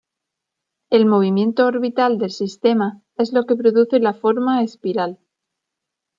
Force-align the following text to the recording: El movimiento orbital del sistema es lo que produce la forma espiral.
El 0.89 1.05
movimiento 1.05 1.67
orbital 1.67 2.17
del 2.17 2.31
sistema 2.31 3.03
es 3.17 3.33
lo 3.33 3.45
que 3.45 3.55
produce 3.55 3.99
la 3.99 4.15
forma 4.15 4.63
espiral. 4.63 5.19